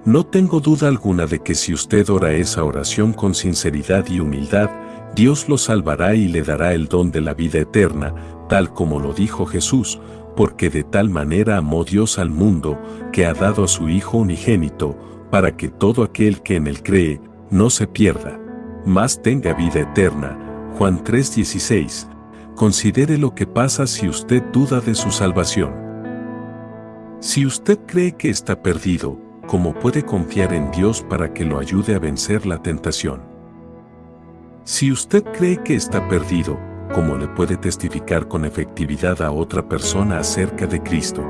[0.07, 4.71] No tengo duda alguna de que si usted ora esa oración con sinceridad y humildad,
[5.15, 8.15] Dios lo salvará y le dará el don de la vida eterna,
[8.49, 10.01] tal como lo dijo Jesús,
[10.37, 12.81] porque de tal manera amó Dios al mundo,
[13.13, 14.97] que ha dado a su Hijo unigénito,
[15.31, 18.39] para que todo aquel que en él cree, no se pierda,
[18.87, 20.39] mas tenga vida eterna.
[20.79, 22.09] Juan 3:16.
[22.55, 25.73] Considere lo que pasa si usted duda de su salvación.
[27.21, 31.95] Si usted cree que está perdido, ¿cómo puede confiar en Dios para que lo ayude
[31.95, 33.28] a vencer la tentación?
[34.69, 36.61] Si usted cree que está perdido,
[36.93, 41.25] ¿cómo le puede testificar con efectividad a otra persona acerca de Cristo?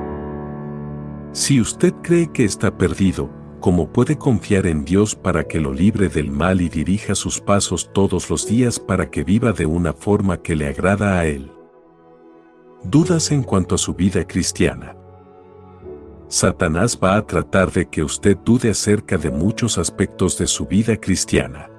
[1.31, 6.09] Si usted cree que está perdido, ¿cómo puede confiar en Dios para que lo libre
[6.09, 10.43] del mal y dirija sus pasos todos los días para que viva de una forma
[10.43, 11.53] que le agrada a Él?
[12.83, 14.97] Dudas en cuanto a su vida cristiana.
[16.27, 20.97] Satanás va a tratar de que usted dude acerca de muchos aspectos de su vida
[20.97, 21.71] cristiana.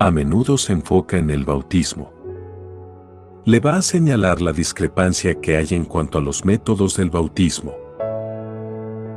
[0.00, 2.12] A menudo se enfoca en el bautismo.
[3.44, 7.74] Le va a señalar la discrepancia que hay en cuanto a los métodos del bautismo.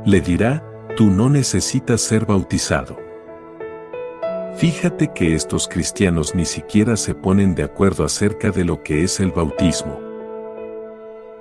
[0.06, 0.64] Le dirá,
[0.96, 2.96] tú no necesitas ser bautizado.
[4.54, 9.18] Fíjate que estos cristianos ni siquiera se ponen de acuerdo acerca de lo que es
[9.18, 10.00] el bautismo.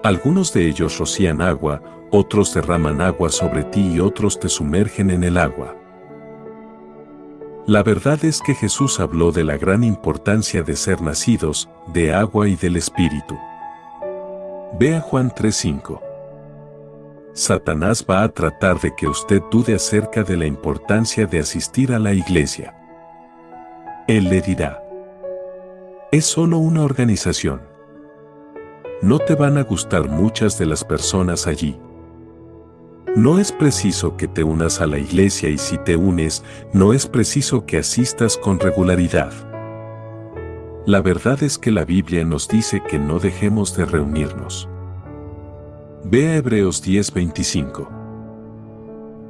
[0.04, 5.24] Algunos de ellos rocían agua, otros derraman agua sobre ti y otros te sumergen en
[5.24, 5.76] el agua.
[7.68, 12.48] La verdad es que Jesús habló de la gran importancia de ser nacidos, de agua
[12.48, 13.38] y del Espíritu.
[14.80, 16.02] Vea Juan 3:5.
[17.34, 22.00] Satanás va a tratar de que usted dude acerca de la importancia de asistir a
[22.00, 22.74] la iglesia.
[24.08, 24.82] Él le dirá,
[26.14, 27.60] es solo una organización.
[29.02, 31.78] No te van a gustar muchas de las personas allí.
[33.18, 37.08] No es preciso que te unas a la iglesia y si te unes, no es
[37.08, 39.34] preciso que asistas con regularidad.
[40.86, 44.70] La verdad es que la Biblia nos dice que no dejemos de reunirnos.
[46.04, 47.90] Ve a Hebreos 10:25.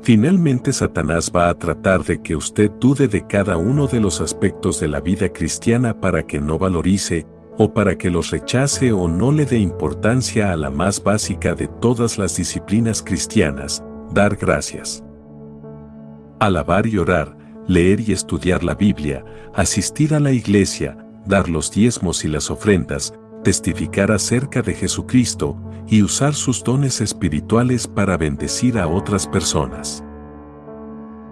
[0.01, 4.81] Finalmente Satanás va a tratar de que usted dude de cada uno de los aspectos
[4.81, 7.25] de la vida cristiana para que no valorice,
[7.57, 11.67] o para que los rechace o no le dé importancia a la más básica de
[11.67, 15.03] todas las disciplinas cristianas, dar gracias.
[16.39, 17.35] Alabar y orar,
[17.67, 23.13] leer y estudiar la Biblia, asistir a la iglesia, dar los diezmos y las ofrendas,
[23.43, 30.03] testificar acerca de Jesucristo y usar sus dones espirituales para bendecir a otras personas.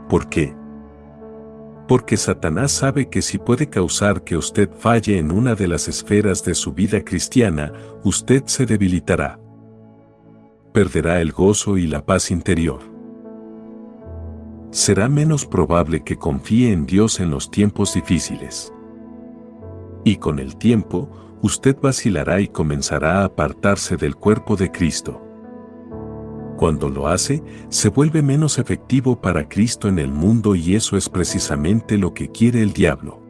[0.10, 0.56] ¿Por qué?
[1.88, 6.44] Porque Satanás sabe que si puede causar que usted falle en una de las esferas
[6.44, 7.72] de su vida cristiana,
[8.04, 9.40] usted se debilitará.
[10.74, 12.80] Perderá el gozo y la paz interior.
[14.72, 18.74] Será menos probable que confíe en Dios en los tiempos difíciles.
[20.04, 21.10] Y con el tiempo,
[21.42, 25.25] usted vacilará y comenzará a apartarse del cuerpo de Cristo.
[26.58, 31.10] Cuando lo hace, se vuelve menos efectivo para Cristo en el mundo y eso es
[31.10, 33.22] precisamente lo que quiere el diablo.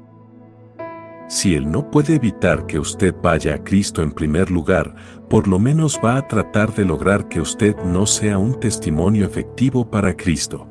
[1.27, 4.95] Si Él no puede evitar que usted vaya a Cristo en primer lugar,
[5.27, 9.89] por lo menos va a tratar de lograr que usted no sea un testimonio efectivo
[9.89, 10.67] para Cristo.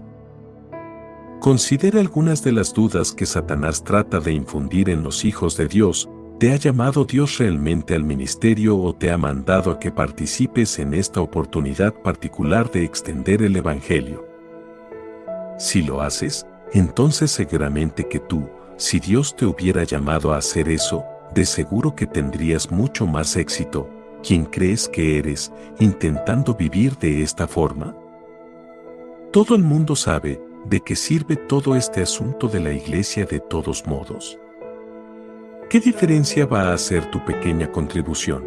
[1.40, 6.08] Considere algunas de las dudas que Satanás trata de infundir en los hijos de Dios,
[6.38, 10.92] ¿Te ha llamado Dios realmente al ministerio o te ha mandado a que participes en
[10.92, 14.26] esta oportunidad particular de extender el Evangelio?
[15.58, 21.04] Si lo haces, entonces seguramente que tú, si Dios te hubiera llamado a hacer eso,
[21.32, 23.88] de seguro que tendrías mucho más éxito.
[24.22, 27.94] ¿Quién crees que eres intentando vivir de esta forma?
[29.32, 33.86] Todo el mundo sabe de qué sirve todo este asunto de la iglesia de todos
[33.86, 34.38] modos.
[35.74, 38.44] ¿Qué diferencia va a hacer tu pequeña contribución?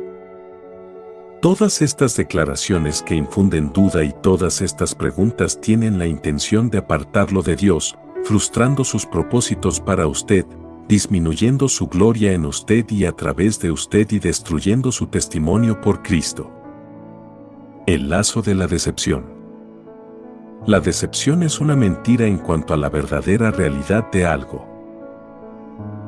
[1.41, 7.41] Todas estas declaraciones que infunden duda y todas estas preguntas tienen la intención de apartarlo
[7.41, 10.45] de Dios, frustrando sus propósitos para usted,
[10.87, 16.03] disminuyendo su gloria en usted y a través de usted y destruyendo su testimonio por
[16.03, 16.49] Cristo.
[17.87, 19.25] El lazo de la decepción.
[20.65, 24.76] La decepción es una mentira en cuanto a la verdadera realidad de algo.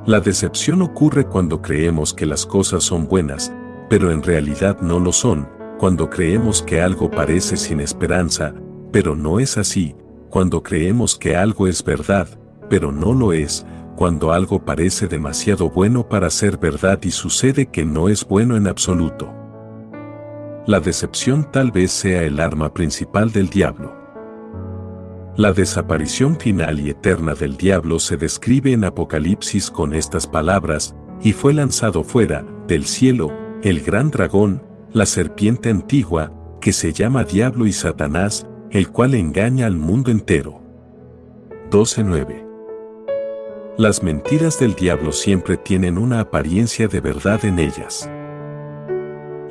[0.09, 3.53] La decepción ocurre cuando creemos que las cosas son buenas,
[3.91, 5.47] pero en realidad no lo son,
[5.77, 8.55] cuando creemos que algo parece sin esperanza,
[8.91, 9.95] pero no es así,
[10.31, 12.27] cuando creemos que algo es verdad,
[12.71, 17.85] pero no lo es, cuando algo parece demasiado bueno para ser verdad y sucede que
[17.85, 19.31] no es bueno en absoluto.
[20.65, 23.98] La decepción tal vez sea el arma principal del diablo.
[25.39, 31.31] La desaparición final y eterna del diablo se describe en Apocalipsis con estas palabras, y
[31.31, 33.31] fue lanzado fuera del cielo,
[33.63, 34.61] el gran dragón,
[34.91, 40.61] la serpiente antigua, que se llama Diablo y Satanás, el cual engaña al mundo entero.
[41.71, 42.45] 12.9
[43.77, 48.11] Las mentiras del diablo siempre tienen una apariencia de verdad en ellas.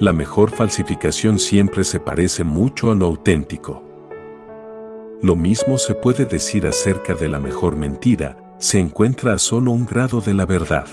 [0.00, 3.87] La mejor falsificación siempre se parece mucho a lo auténtico.
[5.20, 9.84] Lo mismo se puede decir acerca de la mejor mentira, se encuentra a solo un
[9.84, 10.86] grado de la verdad.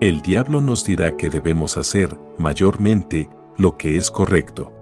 [0.00, 3.28] El diablo nos dirá que debemos hacer, mayormente,
[3.58, 4.72] lo que es correcto.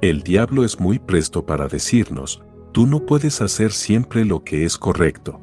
[0.00, 4.76] El diablo es muy presto para decirnos, tú no puedes hacer siempre lo que es
[4.76, 5.40] correcto.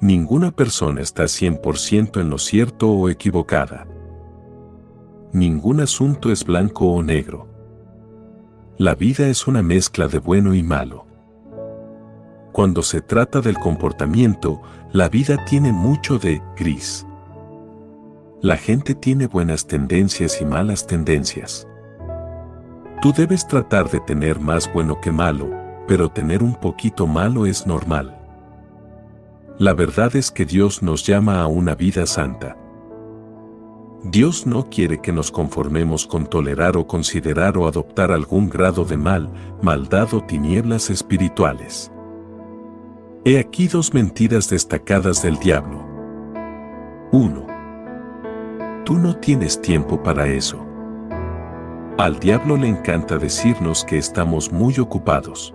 [0.00, 3.86] Ninguna persona está 100% en lo cierto o equivocada.
[5.34, 7.49] Ningún asunto es blanco o negro.
[8.80, 11.04] La vida es una mezcla de bueno y malo.
[12.50, 17.06] Cuando se trata del comportamiento, la vida tiene mucho de gris.
[18.40, 21.68] La gente tiene buenas tendencias y malas tendencias.
[23.02, 25.50] Tú debes tratar de tener más bueno que malo,
[25.86, 28.18] pero tener un poquito malo es normal.
[29.58, 32.56] La verdad es que Dios nos llama a una vida santa.
[34.02, 38.96] Dios no quiere que nos conformemos con tolerar o considerar o adoptar algún grado de
[38.96, 39.30] mal,
[39.60, 41.92] maldad o tinieblas espirituales.
[43.26, 45.84] He aquí dos mentiras destacadas del diablo.
[47.12, 47.46] 1.
[48.86, 50.64] Tú no tienes tiempo para eso.
[51.98, 55.54] Al diablo le encanta decirnos que estamos muy ocupados.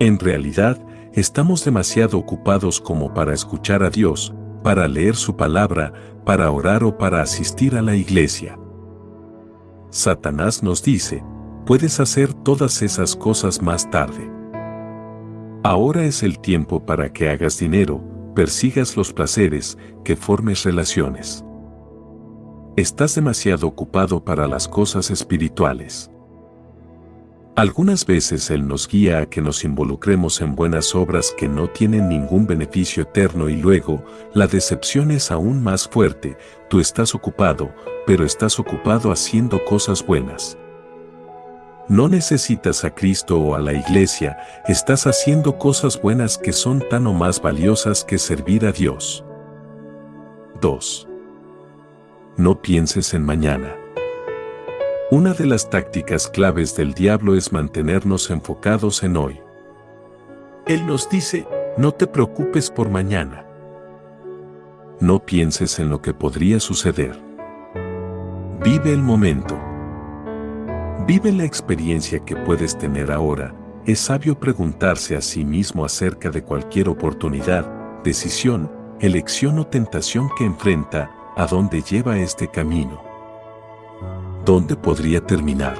[0.00, 0.76] En realidad,
[1.12, 4.34] estamos demasiado ocupados como para escuchar a Dios,
[4.66, 5.92] para leer su palabra,
[6.24, 8.58] para orar o para asistir a la iglesia.
[9.90, 11.22] Satanás nos dice,
[11.64, 14.28] puedes hacer todas esas cosas más tarde.
[15.62, 18.02] Ahora es el tiempo para que hagas dinero,
[18.34, 21.44] persigas los placeres, que formes relaciones.
[22.74, 26.10] Estás demasiado ocupado para las cosas espirituales.
[27.56, 32.06] Algunas veces Él nos guía a que nos involucremos en buenas obras que no tienen
[32.06, 34.04] ningún beneficio eterno y luego,
[34.34, 36.36] la decepción es aún más fuerte,
[36.68, 37.74] tú estás ocupado,
[38.06, 40.58] pero estás ocupado haciendo cosas buenas.
[41.88, 44.36] No necesitas a Cristo o a la iglesia,
[44.68, 49.24] estás haciendo cosas buenas que son tan o más valiosas que servir a Dios.
[50.60, 51.08] 2.
[52.36, 53.85] No pienses en mañana.
[55.08, 59.40] Una de las tácticas claves del diablo es mantenernos enfocados en hoy.
[60.66, 61.46] Él nos dice,
[61.78, 63.46] no te preocupes por mañana.
[64.98, 67.16] No pienses en lo que podría suceder.
[68.64, 69.56] Vive el momento.
[71.06, 73.54] Vive la experiencia que puedes tener ahora.
[73.84, 80.44] Es sabio preguntarse a sí mismo acerca de cualquier oportunidad, decisión, elección o tentación que
[80.44, 83.05] enfrenta, a dónde lleva este camino
[84.46, 85.76] dónde podría terminar.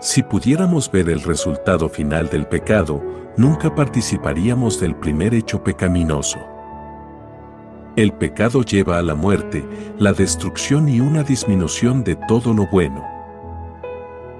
[0.00, 3.02] Si pudiéramos ver el resultado final del pecado,
[3.36, 6.38] nunca participaríamos del primer hecho pecaminoso.
[7.96, 9.62] El pecado lleva a la muerte,
[9.98, 13.04] la destrucción y una disminución de todo lo bueno.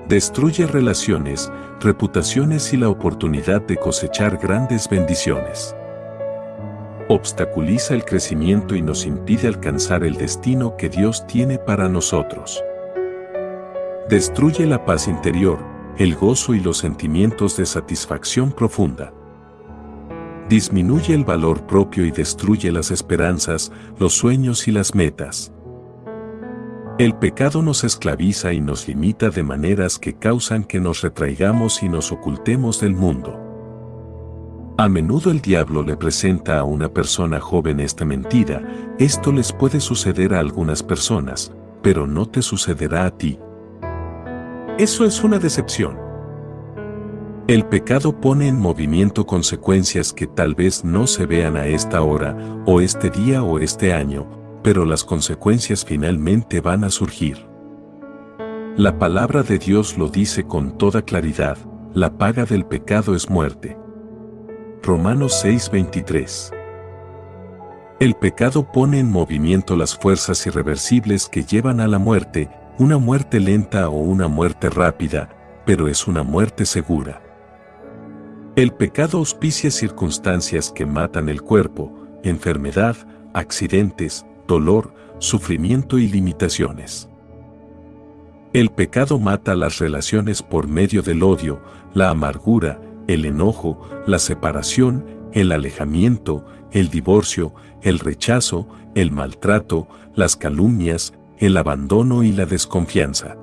[0.08, 5.74] Destruye relaciones, reputaciones y la oportunidad de cosechar grandes bendiciones.
[7.08, 12.62] Obstaculiza el crecimiento y nos impide alcanzar el destino que Dios tiene para nosotros.
[14.08, 15.58] Destruye la paz interior,
[15.98, 19.12] el gozo y los sentimientos de satisfacción profunda.
[20.48, 25.52] Disminuye el valor propio y destruye las esperanzas, los sueños y las metas.
[26.98, 31.90] El pecado nos esclaviza y nos limita de maneras que causan que nos retraigamos y
[31.90, 33.38] nos ocultemos del mundo.
[34.78, 38.62] A menudo el diablo le presenta a una persona joven esta mentira,
[38.98, 41.52] esto les puede suceder a algunas personas,
[41.82, 43.38] pero no te sucederá a ti.
[44.78, 45.98] Eso es una decepción.
[47.48, 52.36] El pecado pone en movimiento consecuencias que tal vez no se vean a esta hora,
[52.64, 57.44] o este día o este año, pero las consecuencias finalmente van a surgir.
[58.76, 61.58] La palabra de Dios lo dice con toda claridad,
[61.92, 63.76] la paga del pecado es muerte.
[64.84, 66.52] Romanos 6:23
[67.98, 72.48] El pecado pone en movimiento las fuerzas irreversibles que llevan a la muerte,
[72.78, 75.28] una muerte lenta o una muerte rápida,
[75.66, 77.20] pero es una muerte segura.
[78.54, 82.96] El pecado auspicia circunstancias que matan el cuerpo, enfermedad,
[83.34, 87.08] accidentes, dolor, sufrimiento y limitaciones.
[88.52, 91.60] El pecado mata las relaciones por medio del odio,
[91.94, 100.36] la amargura, el enojo, la separación, el alejamiento, el divorcio, el rechazo, el maltrato, las
[100.36, 103.36] calumnias, el abandono y la desconfianza.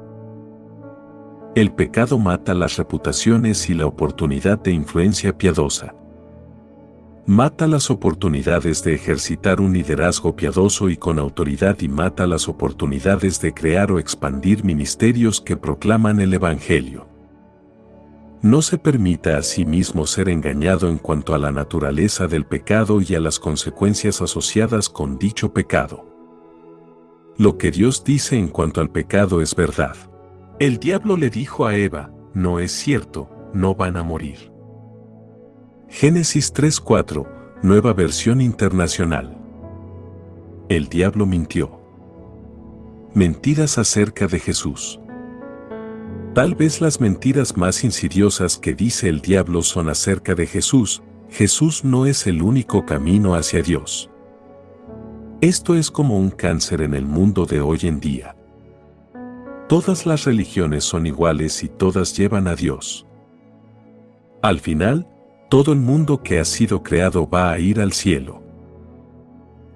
[1.56, 5.96] El pecado mata las reputaciones y la oportunidad de influencia piadosa.
[7.26, 13.40] Mata las oportunidades de ejercitar un liderazgo piadoso y con autoridad y mata las oportunidades
[13.40, 17.08] de crear o expandir ministerios que proclaman el Evangelio.
[18.42, 23.00] No se permita a sí mismo ser engañado en cuanto a la naturaleza del pecado
[23.02, 26.15] y a las consecuencias asociadas con dicho pecado.
[27.38, 29.96] Lo que Dios dice en cuanto al pecado es verdad.
[30.58, 34.52] El diablo le dijo a Eva, no es cierto, no van a morir.
[35.90, 37.28] Génesis 3.4,
[37.62, 39.38] nueva versión internacional.
[40.70, 41.80] El diablo mintió.
[43.14, 45.00] Mentiras acerca de Jesús.
[46.34, 51.84] Tal vez las mentiras más insidiosas que dice el diablo son acerca de Jesús, Jesús
[51.84, 54.10] no es el único camino hacia Dios.
[55.46, 58.36] Esto es como un cáncer en el mundo de hoy en día.
[59.70, 63.06] Todas las religiones son iguales y todas llevan a Dios.
[64.42, 65.08] Al final,
[65.52, 68.42] todo el mundo que ha sido creado va a ir al cielo.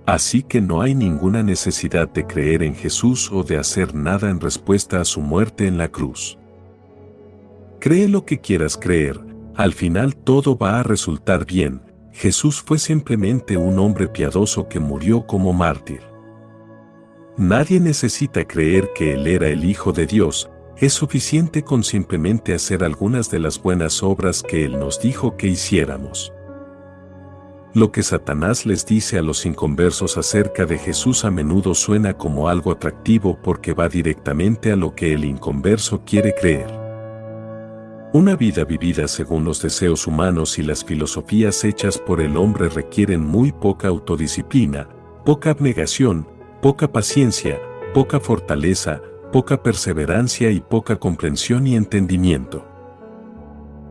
[0.07, 4.39] Así que no hay ninguna necesidad de creer en Jesús o de hacer nada en
[4.39, 6.39] respuesta a su muerte en la cruz.
[7.79, 9.19] Cree lo que quieras creer,
[9.53, 15.25] al final todo va a resultar bien, Jesús fue simplemente un hombre piadoso que murió
[15.25, 16.01] como mártir.
[17.37, 22.83] Nadie necesita creer que Él era el Hijo de Dios, es suficiente con simplemente hacer
[22.83, 26.33] algunas de las buenas obras que Él nos dijo que hiciéramos.
[27.73, 32.49] Lo que Satanás les dice a los inconversos acerca de Jesús a menudo suena como
[32.49, 36.88] algo atractivo porque va directamente a lo que el inconverso quiere creer.
[38.11, 43.23] Una vida vivida según los deseos humanos y las filosofías hechas por el hombre requieren
[43.23, 44.89] muy poca autodisciplina,
[45.23, 46.27] poca abnegación,
[46.59, 47.61] poca paciencia,
[47.93, 48.99] poca fortaleza,
[49.31, 52.65] poca perseverancia y poca comprensión y entendimiento.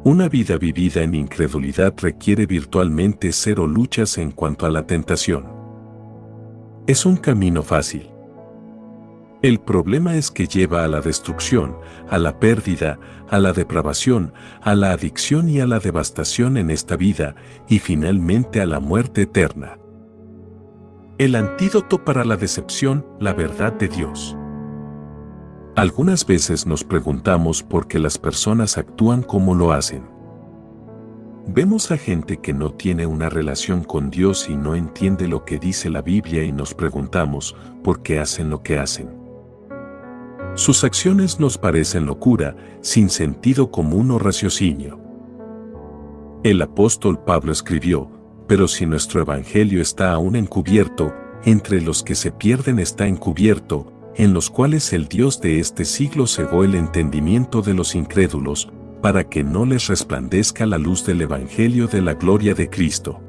[0.03, 5.47] Una vida vivida en incredulidad requiere virtualmente cero luchas en cuanto a la tentación.
[6.89, 8.11] Es un camino fácil.
[9.41, 11.77] El problema es que lleva a la destrucción,
[12.11, 12.99] a la pérdida,
[13.31, 14.33] a la depravación,
[14.63, 17.37] a la adicción y a la devastación en esta vida,
[17.69, 19.79] y finalmente a la muerte eterna.
[21.19, 24.37] El antídoto para la decepción, la verdad de Dios.
[25.77, 30.03] Algunas veces nos preguntamos por qué las personas actúan como lo hacen.
[31.47, 35.59] Vemos a gente que no tiene una relación con Dios y no entiende lo que
[35.59, 39.18] dice la Biblia y nos preguntamos por qué hacen lo que hacen.
[40.59, 44.99] Sus acciones nos parecen locura, sin sentido común o raciocinio.
[46.43, 48.11] El apóstol Pablo escribió,
[48.49, 54.35] pero si nuestro evangelio está aún encubierto, entre los que se pierden está encubierto, en
[54.35, 58.69] los cuales el Dios de este siglo cegó el entendimiento de los incrédulos,
[59.01, 63.21] para que no les resplandezca la luz del evangelio de la gloria de Cristo.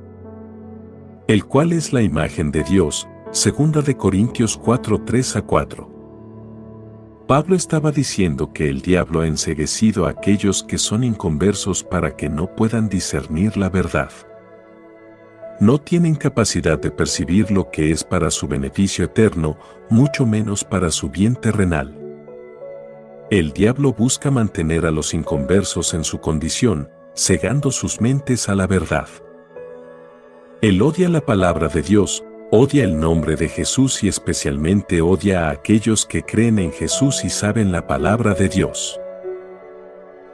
[1.27, 5.98] El cual es la imagen de Dios, segunda de Corintios 4 3 a 4.
[7.29, 12.27] Pablo estaba diciendo que el diablo ha enseguecido a aquellos que son inconversos para que
[12.27, 14.09] no puedan discernir la verdad.
[15.59, 19.59] No tienen capacidad de percibir lo que es para su beneficio eterno,
[19.91, 21.95] mucho menos para su bien terrenal.
[23.29, 28.65] El diablo busca mantener a los inconversos en su condición, cegando sus mentes a la
[28.65, 29.07] verdad.
[30.63, 35.51] Él odia la palabra de Dios, Odia el nombre de Jesús y especialmente odia a
[35.51, 38.99] aquellos que creen en Jesús y saben la palabra de Dios.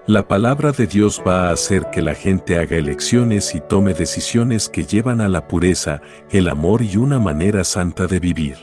[0.08, 4.70] La palabra de Dios va a hacer que la gente haga elecciones y tome decisiones
[4.70, 8.56] que llevan a la pureza, el amor y una manera santa de vivir.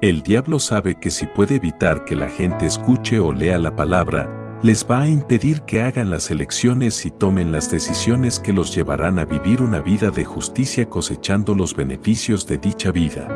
[0.00, 4.41] El diablo sabe que si puede evitar que la gente escuche o lea la palabra,
[4.62, 9.18] les va a impedir que hagan las elecciones y tomen las decisiones que los llevarán
[9.18, 13.26] a vivir una vida de justicia cosechando los beneficios de dicha vida.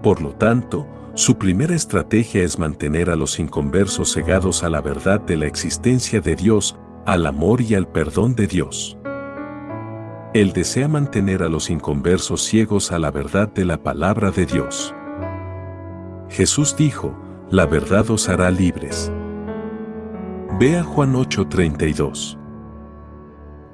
[0.00, 5.20] Por lo tanto, su primera estrategia es mantener a los inconversos cegados a la verdad
[5.20, 8.96] de la existencia de Dios, al amor y al perdón de Dios.
[10.32, 14.94] Él desea mantener a los inconversos ciegos a la verdad de la palabra de Dios.
[16.28, 17.18] Jesús dijo,
[17.50, 19.10] la verdad os hará libres.
[20.56, 22.36] Vea Juan 8:32.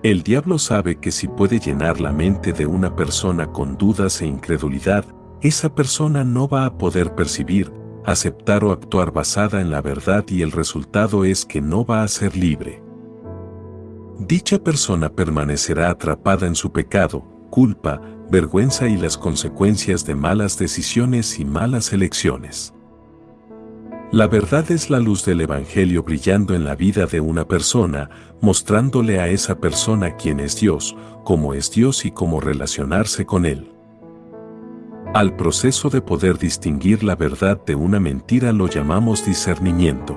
[0.02, 4.26] El diablo sabe que si puede llenar la mente de una persona con dudas e
[4.26, 5.06] incredulidad,
[5.40, 7.72] esa persona no va a poder percibir,
[8.04, 12.08] aceptar o actuar basada en la verdad y el resultado es que no va a
[12.08, 12.82] ser libre.
[14.18, 21.38] Dicha persona permanecerá atrapada en su pecado, culpa, vergüenza y las consecuencias de malas decisiones
[21.38, 22.74] y malas elecciones.
[24.14, 28.10] La verdad es la luz del Evangelio brillando en la vida de una persona,
[28.40, 30.94] mostrándole a esa persona quién es Dios,
[31.24, 33.72] cómo es Dios y cómo relacionarse con Él.
[35.14, 40.16] Al proceso de poder distinguir la verdad de una mentira lo llamamos discernimiento.